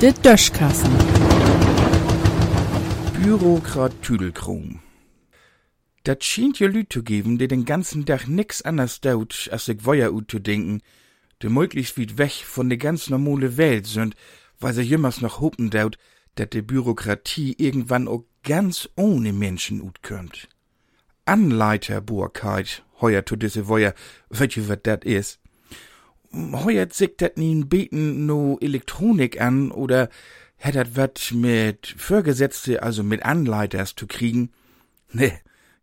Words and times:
De 0.00 0.14
Döschkassen. 0.14 0.90
Bürokrat 3.22 3.92
Tüdelkrom. 4.00 4.80
Dat 6.04 6.24
schien 6.24 6.54
ja 6.56 6.68
Lüt 6.68 6.90
zu 6.90 7.02
geben, 7.02 7.36
die 7.36 7.48
den 7.48 7.66
ganzen 7.66 8.06
Tag 8.06 8.26
nix 8.26 8.62
anders 8.62 9.02
daut, 9.02 9.50
als 9.52 9.66
sich 9.66 9.82
Feuer 9.82 10.14
ut 10.14 10.30
zu 10.30 10.38
denken, 10.38 10.80
die 11.42 11.50
möglichst 11.50 11.98
weit 11.98 12.16
weg 12.16 12.32
von 12.46 12.70
der 12.70 12.78
ganz 12.78 13.10
normale 13.10 13.58
Welt 13.58 13.86
sind, 13.86 14.14
weil 14.58 14.72
sie 14.72 14.80
jemals 14.80 15.20
noch 15.20 15.40
hopen 15.40 15.68
daut, 15.68 15.98
dat 16.34 16.54
die 16.54 16.62
Bürokratie 16.62 17.54
irgendwann 17.58 18.08
auch 18.08 18.24
ganz 18.42 18.88
ohne 18.96 19.34
Menschen 19.34 19.82
ut 19.82 20.02
könnt. 20.02 20.48
Anleiterburkeit, 21.26 22.84
heuer 23.02 23.26
zu 23.26 23.36
diese 23.36 23.68
weißt 23.68 24.56
du, 24.56 24.68
wat 24.70 24.86
dat 24.86 25.04
is? 25.04 25.39
Heuer 26.32 26.88
sich 26.90 27.16
dat 27.16 27.36
nien 27.36 27.68
beten 27.68 28.26
no 28.26 28.56
Elektronik 28.60 29.40
an 29.40 29.72
oder 29.72 30.08
hat 30.58 30.74
dat 30.74 30.96
wat 30.96 31.32
mit 31.34 31.94
Vorgesetzte, 31.96 32.82
also 32.82 33.02
mit 33.02 33.24
Anleiters 33.24 33.94
zu 33.96 34.06
kriegen? 34.06 34.52
Ne, 35.10 35.40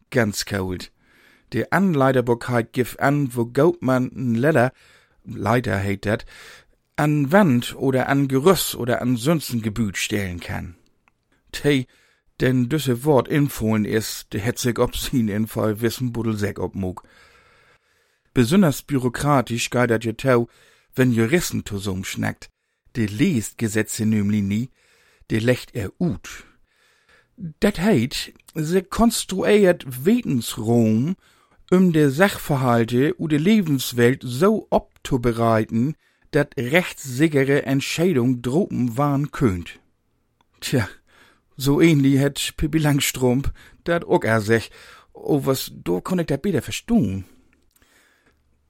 ganz 0.09 0.45
kalt. 0.45 0.91
Der 1.53 1.73
Anleiterburkeit 1.73 2.73
gif 2.73 2.97
an, 2.99 3.35
wo 3.35 3.45
gaut 3.45 3.81
man 3.81 4.11
n 4.15 4.35
Leder, 4.35 4.71
Leiter 5.25 5.77
heit 5.77 6.05
dat, 6.05 6.25
an 6.95 7.31
Wand 7.31 7.75
oder 7.75 8.07
an 8.07 8.27
Gerüss 8.27 8.75
oder 8.75 9.01
an 9.01 9.17
sonsten 9.17 9.61
Gebüt 9.61 9.97
stellen 9.97 10.39
kann. 10.39 10.75
Tei, 11.51 11.87
denn 12.39 12.69
düsse 12.69 13.03
Wort 13.03 13.27
infohlen 13.27 13.85
is, 13.85 14.27
de 14.31 14.39
het 14.39 14.59
sich 14.59 14.79
ob 14.79 14.95
sin 14.95 15.27
in 15.27 15.47
Fall 15.47 15.81
wissen 15.81 16.13
Buddelsek 16.13 16.59
obmog. 16.59 17.03
Besonders 18.37 18.83
bürokratisch 18.83 19.71
geht 19.71 19.89
dat 19.89 20.17
tau, 20.19 20.47
wenn 20.93 21.11
Juristen 21.11 21.65
zusum 21.65 22.03
schnackt. 22.03 22.51
De 22.95 23.07
liest 23.07 23.57
Gesetze 23.57 24.05
nämlich 24.05 24.43
nie, 24.43 24.69
de 25.31 25.39
lecht 25.39 25.73
er 25.73 25.91
ut. 25.99 26.45
Dat 27.35 27.79
heit, 27.79 28.33
se 28.53 28.83
konstruiert 28.83 30.05
Wetensrom, 30.05 31.15
um 31.71 31.91
de 31.91 32.11
Sachverhalte 32.11 33.15
u 33.17 33.27
de 33.27 33.37
Lebenswelt 33.37 34.21
so 34.23 34.67
abzubereiten, 34.69 35.95
dat 36.29 36.53
rechtssichere 36.57 37.63
Entscheidung 37.63 38.43
droben 38.43 38.97
waren 38.97 39.31
könnt. 39.31 39.79
Tja, 40.59 40.87
so 41.55 41.81
ähnlich 41.81 42.19
het 42.19 42.53
Pippi 42.55 42.77
Langstrumpf, 42.77 43.51
dat 43.83 44.05
ook 44.05 44.25
er 44.25 44.41
sich, 44.41 44.69
o 45.11 45.43
was, 45.43 45.71
do 45.73 46.01
konn 46.01 46.19
ich 46.19 46.27
dat 46.27 46.43
besser 46.43 46.61
verstehen. 46.61 47.25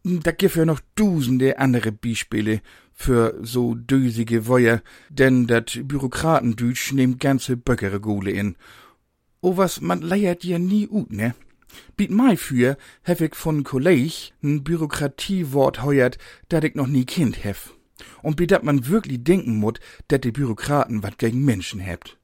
Da 0.08 0.31
gibt 0.31 0.55
ja 0.55 0.63
noch 0.63 0.80
dusende 0.95 1.59
andere 1.59 1.91
Beispiele 1.91 2.61
für 2.94 3.38
so 3.41 3.75
dösige 3.75 4.47
Wäuer, 4.47 4.81
denn 5.09 5.47
dat 5.47 5.81
Bürokratendütsch 5.83 6.94
nimmt 6.94 7.19
ganze 7.19 7.58
Böckeregule 7.58 8.31
in. 8.31 8.55
O 9.41 9.58
was, 9.58 9.81
man 9.81 10.02
leiert 10.02 10.45
ja 10.45 10.59
nie 10.59 10.88
ut, 10.88 11.11
ne? 11.11 11.36
Biet 11.97 12.11
mei 12.11 12.38
für, 12.38 12.77
hef 13.03 13.19
ich 13.19 13.36
von 13.36 13.66
Kolleg 13.66 14.31
n 14.41 14.64
Bürokratiewort 14.64 15.83
heuert, 15.83 16.17
dat 16.47 16.64
ich 16.64 16.75
noch 16.75 16.88
nie 16.88 17.05
Kind 17.05 17.44
hef. 17.44 17.73
Und 18.23 18.38
biet 18.38 18.52
dat 18.52 18.64
man 18.64 18.88
wirklich 18.88 19.23
denken 19.25 19.58
mut, 19.58 19.81
dat 20.08 20.23
die 20.23 20.31
Bürokraten 20.31 21.03
wat 21.03 21.17
gegen 21.17 21.44
Menschen 21.44 21.81
hebt. 21.81 22.17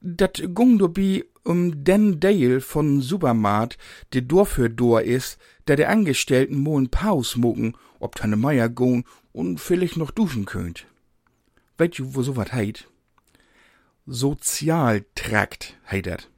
Dat 0.00 0.42
gung 0.54 0.78
dobi 0.78 1.24
um 1.42 1.84
den 1.84 2.20
Dale 2.20 2.60
von 2.60 3.00
Supermarkt, 3.00 3.78
de 4.12 4.20
Dor 4.20 4.46
für 4.46 4.68
Dor 4.68 5.02
is, 5.02 5.38
der 5.66 5.76
de 5.76 5.86
Angestellten 5.86 6.58
moen 6.58 6.90
Paus 6.90 7.36
mucken, 7.36 7.76
ob 8.00 8.16
Tanne 8.16 8.36
Meier 8.36 8.68
gon 8.68 9.04
und 9.32 9.60
vielleicht 9.60 9.96
noch 9.96 10.10
duschen 10.10 10.44
könnt. 10.44 10.86
Weißt 11.78 11.98
du, 11.98 12.14
wo 12.14 12.22
so 12.22 12.36
wat 12.36 12.52
heit? 12.52 12.88
Sozialtrakt 14.06 15.76
heit 15.90 16.06
dat. 16.06 16.30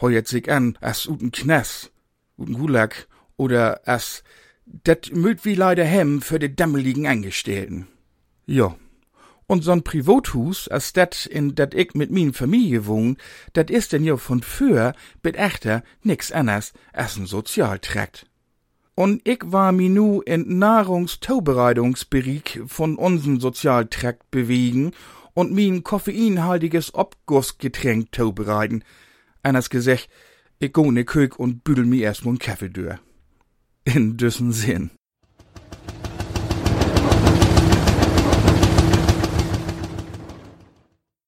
Heuert 0.00 0.28
sich 0.28 0.50
an, 0.50 0.78
as 0.80 1.06
uten 1.06 1.30
Knast, 1.30 1.92
uten 2.38 2.54
Gulag 2.54 3.06
oder 3.36 3.86
as 3.86 4.22
dat 4.64 5.10
möt 5.12 5.44
wie 5.44 5.54
leider 5.54 5.84
hem 5.84 6.22
für 6.22 6.38
de 6.38 6.48
dammeligen 6.48 7.06
Angestellten. 7.06 7.86
Ja. 8.46 8.76
Und 9.50 9.64
so'n 9.64 9.82
Privathus, 9.82 10.68
as 10.68 10.92
dat 10.92 11.26
in 11.26 11.56
dat 11.56 11.74
ich 11.74 11.94
mit 11.94 12.12
min 12.12 12.32
Familie 12.32 12.86
wohn, 12.86 13.16
dat 13.52 13.68
is 13.68 13.88
denn 13.88 14.04
ja 14.04 14.16
von 14.16 14.44
für 14.44 14.92
bit 15.22 15.34
echter 15.34 15.82
nix 16.04 16.30
anders 16.30 16.72
as 16.92 17.18
n 17.18 17.26
Sozialtrakt. 17.26 18.26
Und 18.94 19.26
ich 19.26 19.40
war 19.42 19.72
mi 19.72 19.88
nu 19.88 20.20
in 20.20 20.60
Nahrungstaubereitungsbereich 20.60 22.60
von 22.66 22.94
unseren 22.94 23.40
Sozialtrakt 23.40 24.30
bewegen 24.30 24.92
und 25.34 25.52
min 25.52 25.82
koffeinhaltiges 25.82 26.94
Obgussgetränk 26.94 28.12
taubereiten. 28.12 28.84
Anders 29.42 29.68
gesagt, 29.68 30.08
ich 30.60 30.72
go 30.72 30.88
die 30.92 31.04
Küche 31.04 31.34
und 31.38 31.64
büdel 31.64 31.86
mi 31.86 32.02
erst 32.02 32.24
mal 32.24 32.38
Kaffee 32.38 32.70
durch. 32.70 32.98
In 33.82 34.16
düssen 34.16 34.52
Sinn. 34.52 34.92